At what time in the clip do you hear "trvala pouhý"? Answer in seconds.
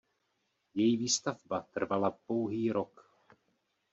1.73-2.71